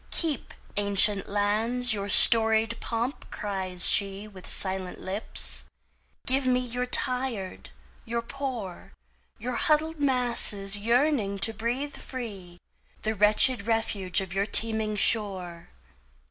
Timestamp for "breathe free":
11.53-12.57